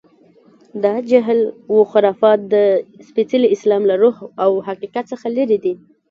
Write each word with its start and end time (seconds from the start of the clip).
دا 0.83 0.93
جهل 1.11 1.39
و 1.73 1.77
خرافات 1.91 2.39
د 2.53 2.55
سپېڅلي 3.07 3.47
اسلام 3.55 3.81
له 3.89 3.95
روح 4.03 4.15
و 4.53 4.55
حقیقت 4.67 5.05
څخه 5.11 5.27
لرې 5.37 5.57
دي. 5.63 5.73